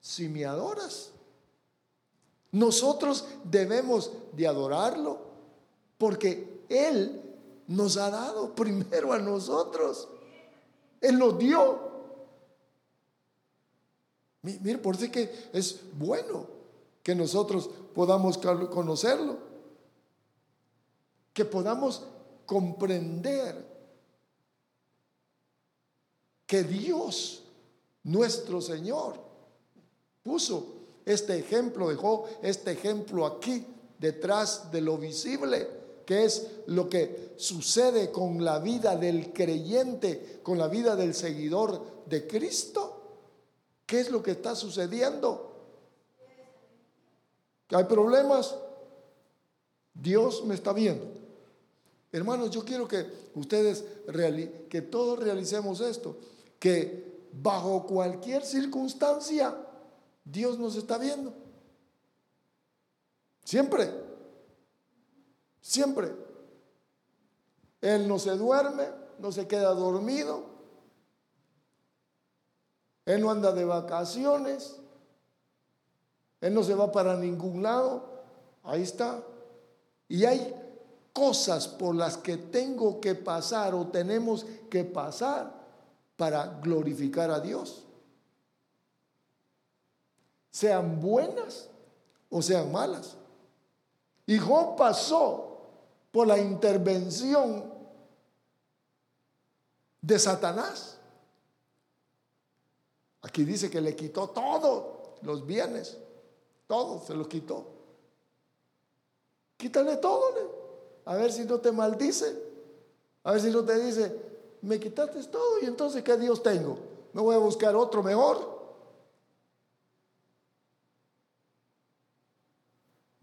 [0.00, 1.12] si me adoras.
[2.52, 5.20] Nosotros debemos de adorarlo
[5.98, 7.22] porque Él
[7.66, 10.08] nos ha dado primero a nosotros.
[11.00, 11.86] Él nos dio.
[14.42, 16.46] Mire, por eso que es bueno
[17.02, 19.38] que nosotros podamos conocerlo,
[21.32, 22.04] que podamos
[22.46, 23.76] comprender
[26.46, 27.42] que Dios,
[28.04, 29.20] nuestro Señor,
[30.22, 30.75] puso
[31.06, 33.64] este ejemplo, dejó este ejemplo aquí,
[33.98, 35.68] detrás de lo visible,
[36.04, 42.04] que es lo que sucede con la vida del creyente, con la vida del seguidor
[42.06, 42.92] de Cristo.
[43.86, 45.54] ¿Qué es lo que está sucediendo?
[47.70, 48.54] hay problemas,
[49.92, 51.04] Dios me está viendo.
[52.12, 53.04] Hermanos, yo quiero que
[53.34, 53.84] ustedes,
[54.68, 56.16] que todos realicemos esto,
[56.60, 59.65] que bajo cualquier circunstancia,
[60.26, 61.32] Dios nos está viendo.
[63.44, 63.88] Siempre,
[65.60, 66.12] siempre.
[67.80, 68.88] Él no se duerme,
[69.20, 70.44] no se queda dormido.
[73.04, 74.76] Él no anda de vacaciones.
[76.40, 78.24] Él no se va para ningún lado.
[78.64, 79.22] Ahí está.
[80.08, 80.54] Y hay
[81.12, 85.54] cosas por las que tengo que pasar o tenemos que pasar
[86.16, 87.85] para glorificar a Dios.
[90.56, 91.68] Sean buenas
[92.30, 93.14] o sean malas.
[94.24, 95.58] Y Job pasó
[96.10, 97.74] por la intervención
[100.00, 100.96] de Satanás.
[103.20, 105.98] Aquí dice que le quitó todos los bienes,
[106.66, 107.66] todos se los quitó.
[109.58, 112.34] Quítale todo, a ver si no te maldice,
[113.24, 114.10] a ver si no te dice,
[114.62, 116.78] me quitaste todo y entonces ¿qué Dios tengo?
[117.12, 118.55] Me voy a buscar otro mejor.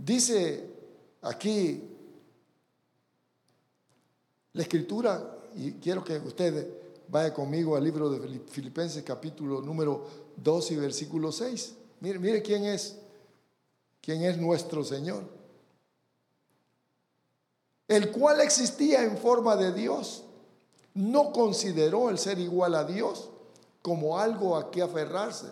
[0.03, 0.69] Dice
[1.21, 1.81] aquí
[4.51, 6.67] la escritura, y quiero que usted
[7.07, 11.75] vaya conmigo al libro de Filipenses capítulo número 2 y versículo 6.
[12.01, 12.97] Mire, mire quién es,
[14.01, 15.23] quién es nuestro Señor.
[17.87, 20.25] El cual existía en forma de Dios,
[20.95, 23.29] no consideró el ser igual a Dios
[23.81, 25.47] como algo a que aferrarse,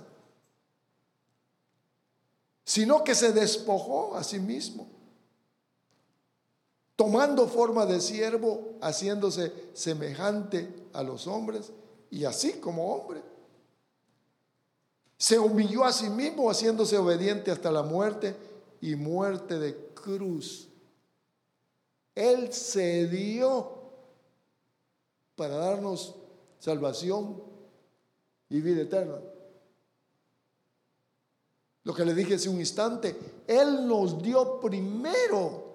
[2.63, 4.87] sino que se despojó a sí mismo,
[6.95, 11.71] tomando forma de siervo, haciéndose semejante a los hombres
[12.09, 13.21] y así como hombre.
[15.17, 18.35] Se humilló a sí mismo haciéndose obediente hasta la muerte
[18.81, 20.67] y muerte de cruz.
[22.15, 23.81] Él se dio
[25.35, 26.15] para darnos
[26.59, 27.41] salvación
[28.49, 29.19] y vida eterna.
[31.83, 35.69] Lo que le dije hace un instante, Él nos dio primero.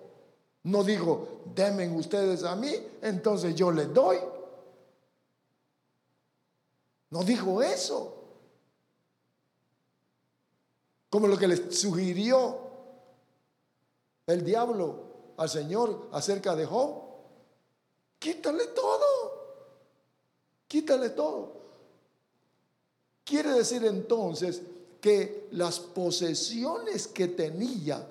[0.65, 4.19] No dijo, denme ustedes a mí, entonces yo les doy.
[7.11, 8.15] No dijo eso.
[11.09, 12.59] Como lo que le sugirió
[14.27, 17.03] el diablo al Señor acerca de Job.
[18.19, 19.37] Quítale todo.
[20.67, 21.53] Quítale todo.
[23.25, 24.63] Quiere decir entonces
[25.07, 28.05] que las posesiones que tenía,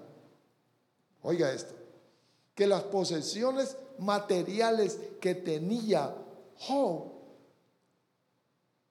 [1.24, 1.74] oiga esto,
[2.56, 6.16] que las posesiones materiales que tenía
[6.58, 7.12] Job,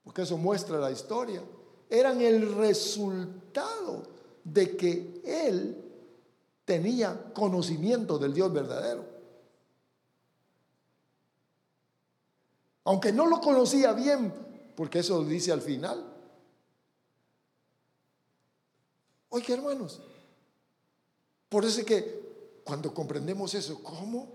[0.03, 1.43] porque eso muestra la historia,
[1.89, 4.03] eran el resultado
[4.45, 5.83] de que él
[6.67, 9.07] tenía conocimiento del Dios verdadero.
[12.85, 14.31] Aunque no lo conocía bien,
[14.77, 16.14] porque eso dice al final,
[19.37, 20.01] Oiga, hermanos,
[21.49, 24.29] por eso es que cuando comprendemos eso, ¿cómo?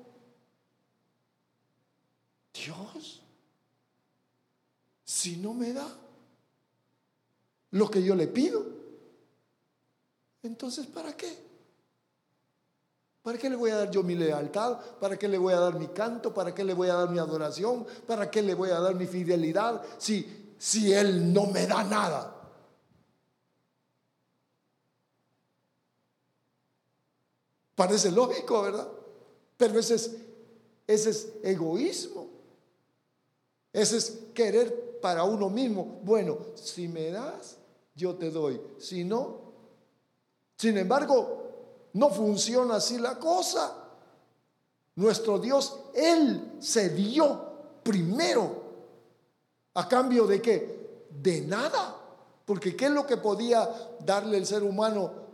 [2.54, 3.22] Dios,
[5.06, 5.88] si no me da
[7.72, 8.66] lo que yo le pido,
[10.44, 11.34] entonces ¿para qué?
[13.22, 14.82] ¿Para qué le voy a dar yo mi lealtad?
[15.00, 16.34] ¿Para qué le voy a dar mi canto?
[16.34, 17.88] ¿Para qué le voy a dar mi adoración?
[18.06, 22.39] ¿Para qué le voy a dar mi fidelidad si, si Él no me da nada?
[27.80, 28.90] Parece lógico, ¿verdad?
[29.56, 30.12] Pero ese es,
[30.86, 32.28] ese es egoísmo.
[33.72, 36.02] Ese es querer para uno mismo.
[36.04, 37.56] Bueno, si me das,
[37.96, 38.60] yo te doy.
[38.80, 39.54] Si no,
[40.58, 43.74] sin embargo, no funciona así la cosa.
[44.96, 47.50] Nuestro Dios, Él se dio
[47.82, 48.62] primero.
[49.76, 51.06] ¿A cambio de qué?
[51.12, 51.96] De nada.
[52.44, 53.70] Porque ¿qué es lo que podía
[54.02, 55.29] darle el ser humano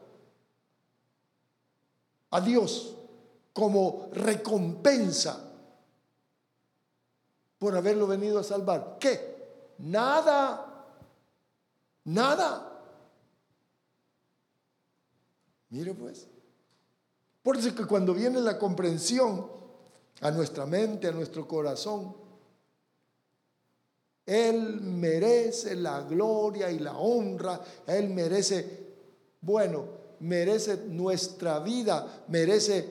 [2.35, 2.95] a Dios
[3.53, 5.41] como recompensa
[7.57, 8.97] por haberlo venido a salvar.
[8.99, 9.73] ¿Qué?
[9.77, 10.85] Nada.
[12.03, 12.81] Nada.
[15.69, 16.27] Mire pues.
[17.41, 19.49] Por eso que cuando viene la comprensión
[20.21, 22.15] a nuestra mente, a nuestro corazón,
[24.25, 28.95] Él merece la gloria y la honra, Él merece,
[29.41, 32.87] bueno, merece nuestra vida, merece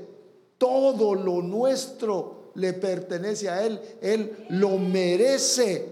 [0.59, 5.89] todo lo nuestro, le pertenece a Él, Él lo merece,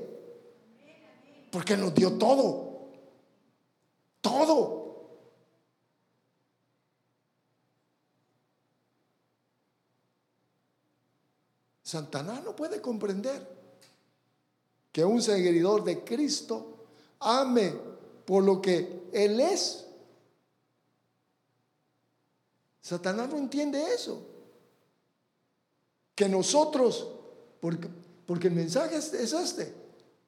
[1.50, 2.88] porque nos dio todo,
[4.20, 4.82] todo.
[11.82, 13.46] Santana no puede comprender
[14.90, 16.86] que un seguidor de Cristo
[17.20, 17.74] ame
[18.24, 19.86] por lo que Él es
[22.82, 24.20] Satanás no entiende eso.
[26.14, 27.08] Que nosotros,
[27.60, 27.88] porque,
[28.26, 29.74] porque el mensaje es, este,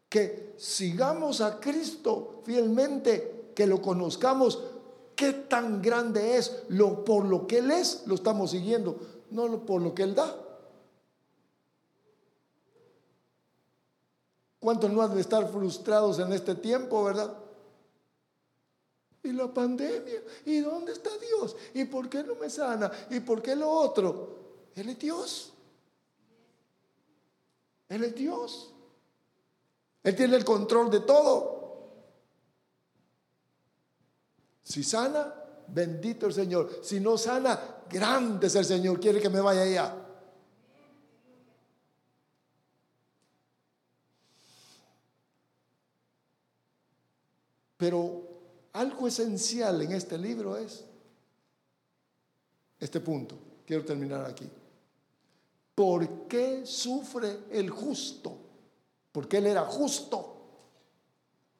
[0.08, 4.62] que sigamos a Cristo fielmente, que lo conozcamos,
[5.16, 8.98] qué tan grande es, lo, por lo que Él es, lo estamos siguiendo,
[9.30, 10.40] no por lo que Él da.
[14.60, 17.43] ¿Cuántos no han de estar frustrados en este tiempo, verdad?
[19.24, 20.22] Y la pandemia.
[20.44, 21.56] ¿Y dónde está Dios?
[21.74, 22.90] ¿Y por qué no me sana?
[23.10, 24.70] ¿Y por qué lo otro?
[24.74, 25.52] Él es Dios.
[27.88, 28.72] Él es Dios.
[30.02, 31.54] Él tiene el control de todo.
[34.62, 35.34] Si sana,
[35.68, 36.80] bendito el Señor.
[36.82, 39.00] Si no sana, grande es el Señor.
[39.00, 40.00] Quiere que me vaya allá.
[47.76, 48.23] Pero
[48.74, 50.84] algo esencial en este libro es
[52.78, 53.36] este punto.
[53.66, 54.48] Quiero terminar aquí.
[55.74, 58.36] ¿Por qué sufre el justo?
[59.12, 60.36] Porque él era justo.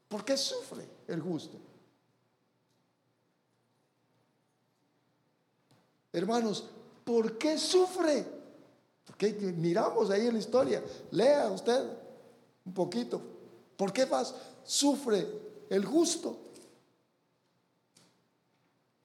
[0.09, 1.59] ¿Por qué sufre el justo?
[6.13, 6.69] Hermanos,
[7.05, 8.25] ¿por qué sufre?
[9.05, 10.83] Porque miramos ahí en la historia.
[11.13, 11.91] Lea usted
[12.65, 13.21] un poquito.
[13.77, 14.35] ¿Por qué más
[14.65, 15.27] sufre
[15.71, 16.39] el justo?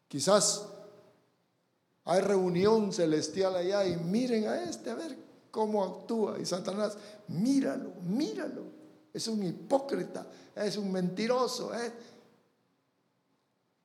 [0.10, 0.66] Quizás
[2.04, 5.16] hay reunión celestial allá y miren a este a ver
[5.52, 6.40] cómo actúa.
[6.40, 6.98] Y Satanás,
[7.28, 8.64] míralo, míralo.
[9.14, 11.74] Es un hipócrita, es un mentiroso.
[11.76, 11.94] ¿eh?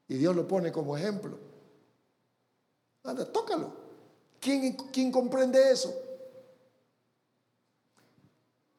[0.09, 1.39] Y Dios lo pone como ejemplo.
[3.03, 3.85] Anda, tócalo.
[4.41, 5.95] ¿Quién, ¿Quién comprende eso?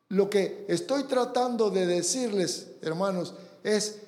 [0.09, 4.04] Lo que estoy tratando de decirles, hermanos, es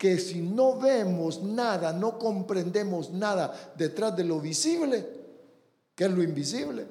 [0.00, 5.06] que si no vemos nada, no comprendemos nada detrás de lo visible,
[5.94, 6.86] que es lo invisible,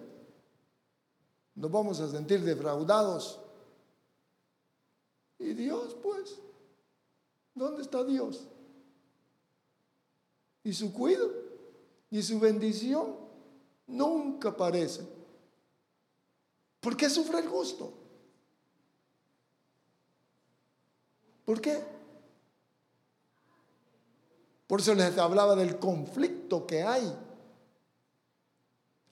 [1.56, 3.40] nos vamos a sentir defraudados.
[5.40, 6.38] ¿Y Dios, pues?
[7.56, 8.44] ¿Dónde está Dios?
[10.64, 11.34] ¿Y su cuidado?
[12.12, 13.16] ¿Y su bendición?
[13.88, 15.02] Nunca aparece.
[16.80, 17.92] ¿Por qué sufre el gusto?
[21.44, 21.99] ¿Por qué?
[24.70, 27.12] Por eso les hablaba del conflicto que hay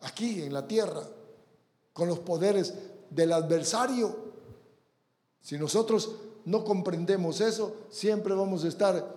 [0.01, 1.01] aquí en la tierra
[1.93, 2.75] con los poderes
[3.09, 4.15] del adversario.
[5.41, 6.11] Si nosotros
[6.45, 9.15] no comprendemos eso, siempre vamos a estar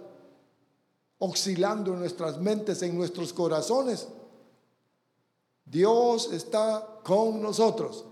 [1.18, 4.08] oscilando en nuestras mentes, en nuestros corazones.
[5.66, 8.06] Dios está con nosotros.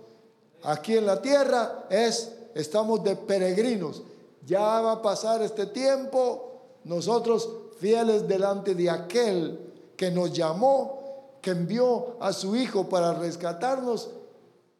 [0.64, 4.02] Aquí en la tierra es estamos de peregrinos.
[4.44, 7.48] Ya va a pasar este tiempo, nosotros
[7.78, 14.10] fieles delante de aquel que nos llamó, que envió a su Hijo para rescatarnos,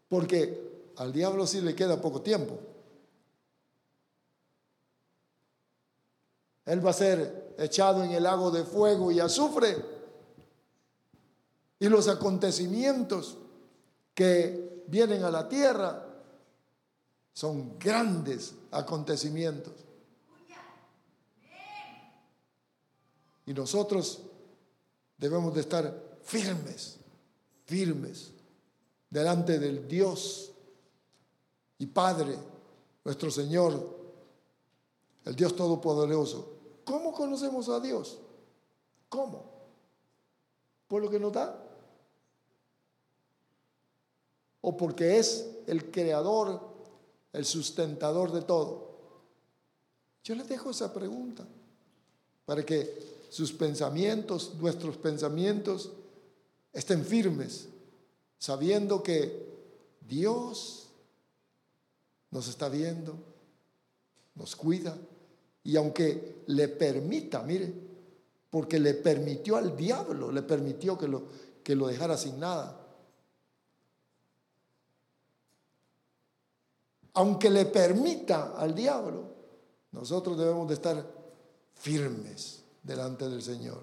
[0.09, 2.59] porque al diablo sí le queda poco tiempo.
[6.65, 9.77] Él va a ser echado en el lago de fuego y azufre.
[11.81, 13.39] Y los acontecimientos
[14.13, 16.05] que vienen a la tierra
[17.33, 19.88] son grandes acontecimientos.
[23.49, 24.21] Y nosotros
[25.17, 26.99] debemos de estar firmes,
[27.65, 28.31] firmes,
[29.09, 30.53] delante del Dios
[31.79, 32.37] y Padre,
[33.03, 33.73] nuestro Señor,
[35.25, 36.57] el Dios Todopoderoso.
[36.85, 38.19] ¿Cómo conocemos a Dios?
[39.09, 39.51] ¿Cómo?
[40.87, 41.59] ¿Por lo que nos da?
[44.61, 46.61] ¿O porque es el creador,
[47.33, 48.89] el sustentador de todo?
[50.23, 51.47] Yo les dejo esa pregunta
[52.45, 55.93] para que sus pensamientos, nuestros pensamientos,
[56.73, 57.69] estén firmes,
[58.39, 59.47] sabiendo que
[60.01, 60.89] Dios
[62.31, 63.15] nos está viendo,
[64.35, 64.97] nos cuida,
[65.65, 67.73] y aunque le permita, mire,
[68.51, 71.25] porque le permitió al diablo, le permitió que lo,
[71.63, 72.87] que lo dejara sin nada.
[77.15, 79.25] Aunque le permita al diablo,
[79.93, 81.05] nosotros debemos de estar
[81.75, 82.58] firmes
[82.89, 83.83] delante del Señor.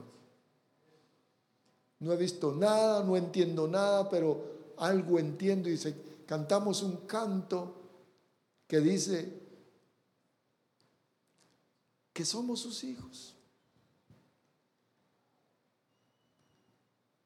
[1.99, 5.79] No he visto nada, no entiendo nada, pero algo entiendo y
[6.25, 7.81] cantamos un canto
[8.67, 9.41] que dice
[12.11, 13.35] que somos sus hijos.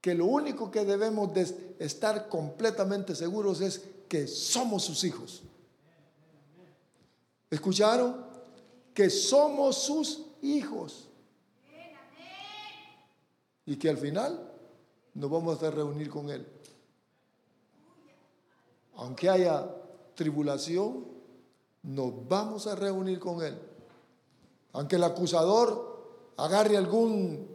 [0.02, 5.44] Que lo único que debemos de estar completamente seguros es que somos sus hijos.
[7.50, 8.26] ¿Escucharon?
[8.94, 11.09] Que somos sus hijos
[13.70, 14.52] y que al final
[15.14, 16.44] nos vamos a reunir con Él.
[18.96, 19.70] Aunque haya
[20.16, 21.06] tribulación,
[21.84, 23.56] nos vamos a reunir con Él.
[24.74, 27.48] Aunque el acusador agarre algún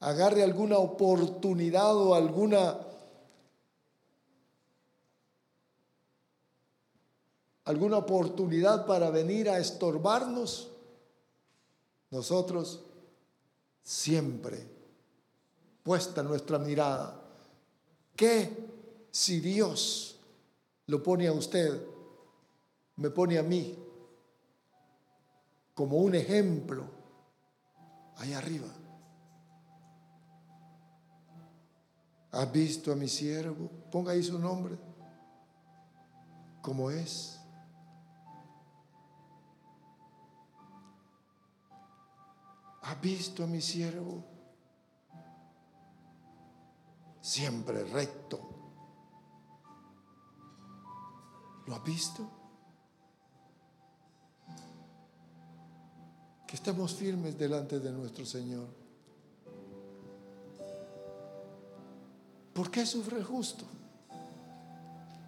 [0.00, 2.86] agarre alguna oportunidad o alguna
[7.64, 10.70] alguna oportunidad para venir a estorbarnos,
[12.10, 12.84] nosotros
[13.82, 14.81] siempre
[15.82, 17.20] puesta nuestra mirada.
[18.14, 18.72] ¿Qué
[19.10, 20.18] si Dios
[20.86, 21.86] lo pone a usted,
[22.96, 23.78] me pone a mí
[25.74, 26.84] como un ejemplo
[28.16, 28.68] ahí arriba.
[32.30, 33.68] ¿Has visto a mi siervo?
[33.90, 34.78] Ponga ahí su nombre.
[36.62, 37.38] ¿Cómo es?
[42.82, 44.31] ¿Has visto a mi siervo?
[47.22, 48.40] Siempre recto.
[51.66, 52.28] ¿Lo has visto?
[56.46, 58.66] Que estemos firmes delante de nuestro Señor.
[62.52, 63.64] ¿Por qué sufre el justo?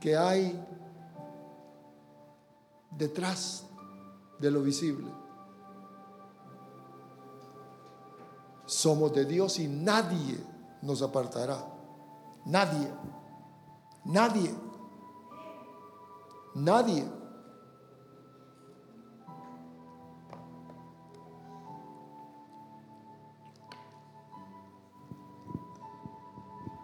[0.01, 0.61] Que hay
[2.91, 3.65] detrás
[4.41, 5.11] de lo visible.
[8.67, 10.39] Somos de Dios y nadie
[10.83, 11.74] nos apartará.
[12.47, 12.93] Nadie.
[14.05, 14.55] Nadie.
[16.55, 17.25] Nadie.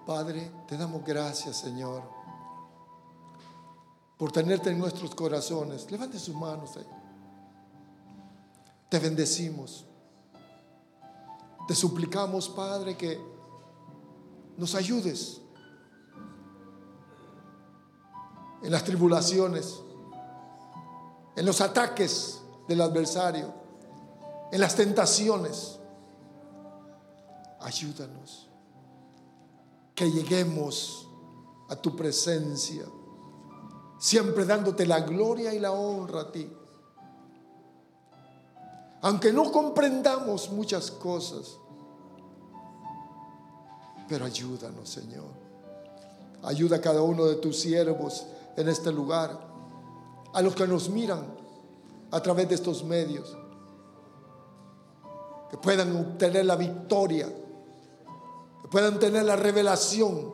[0.07, 2.03] Padre, te damos gracias, Señor,
[4.19, 5.89] por tenerte en nuestros corazones.
[5.89, 6.87] Levante sus manos ahí.
[8.89, 9.87] Te bendecimos.
[11.69, 13.21] Te suplicamos, Padre, que
[14.57, 15.41] nos ayudes
[18.63, 19.81] en las tribulaciones,
[21.37, 23.53] en los ataques del adversario,
[24.53, 25.79] en las tentaciones.
[27.61, 28.49] Ayúdanos
[29.95, 31.07] que lleguemos
[31.69, 32.85] a tu presencia,
[33.99, 36.51] siempre dándote la gloria y la honra a ti.
[39.03, 41.57] Aunque no comprendamos muchas cosas,
[44.09, 45.29] pero ayúdanos, Señor.
[46.43, 49.49] Ayuda a cada uno de tus siervos en este lugar,
[50.33, 51.27] a los que nos miran
[52.11, 53.37] a través de estos medios,
[55.51, 57.27] que puedan obtener la victoria
[58.71, 60.33] puedan tener la revelación,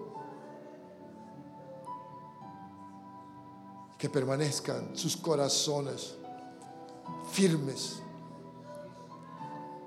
[3.99, 6.15] que permanezcan sus corazones
[7.33, 8.03] firmes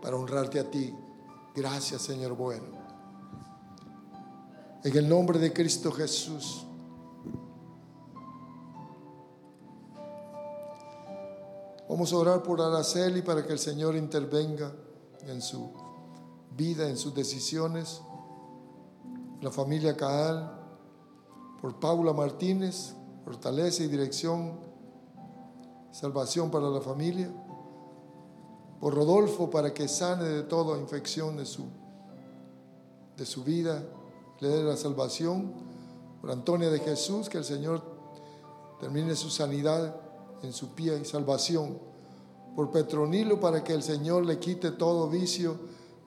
[0.01, 0.95] para honrarte a ti.
[1.55, 2.79] Gracias, Señor bueno.
[4.83, 6.65] En el nombre de Cristo Jesús.
[11.99, 14.71] Vamos a orar por Araceli para que el Señor intervenga
[15.27, 15.69] en su
[16.55, 17.99] vida, en sus decisiones.
[19.41, 20.49] La familia Caal,
[21.61, 22.95] por Paula Martínez,
[23.25, 24.61] fortaleza y dirección,
[25.91, 27.29] salvación para la familia,
[28.79, 31.65] por Rodolfo para que sane de toda infección de su,
[33.17, 33.83] de su vida,
[34.39, 35.51] le dé la salvación,
[36.21, 37.83] por Antonia de Jesús, que el Señor
[38.79, 39.97] termine su sanidad
[40.43, 41.88] en su pie y salvación,
[42.55, 45.57] por Petronilo para que el Señor le quite todo vicio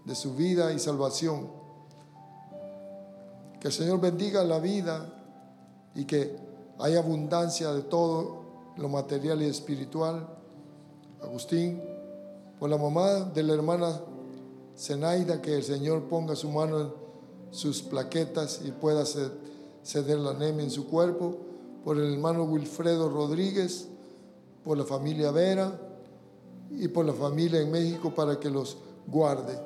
[0.04, 1.62] de su vida y salvación
[3.62, 5.08] que el Señor bendiga la vida
[5.94, 6.36] y que
[6.80, 8.42] haya abundancia de todo
[8.76, 10.26] lo material y espiritual.
[11.22, 11.80] Agustín,
[12.58, 14.00] por la mamá de la hermana
[14.76, 16.92] Zenaida, que el Señor ponga su mano en
[17.52, 19.04] sus plaquetas y pueda
[19.84, 21.36] ceder la anemia en su cuerpo.
[21.84, 23.86] Por el hermano Wilfredo Rodríguez,
[24.64, 25.78] por la familia Vera
[26.78, 29.58] y por la familia en México para que los guarde.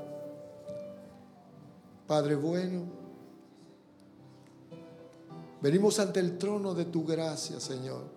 [2.06, 2.84] Padre bueno,
[5.66, 8.15] Venimos ante el trono de tu gracia, Señor.